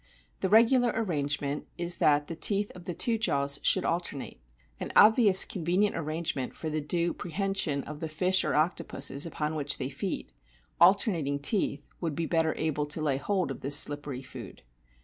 [0.39, 4.39] The regular arrangement is that the teeth of the two jaws should alternate
[4.79, 9.53] an obviously convenient arrangement for the due pre hension of the fish or octopuses upon
[9.53, 10.33] which they feed;
[10.79, 14.63] alternating teeth would be better able to lay hold of this slippery food.